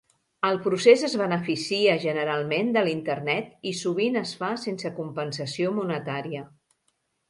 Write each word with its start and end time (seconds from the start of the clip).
El 0.47 0.55
procés 0.67 1.03
es 1.07 1.15
beneficia 1.23 1.99
generalment 2.07 2.73
de 2.79 2.85
l'Internet 2.89 3.55
i 3.73 3.77
sovint 3.83 4.21
es 4.25 4.35
fa 4.43 4.53
sense 4.67 4.97
compensació 5.01 5.79
monetària. 5.81 6.49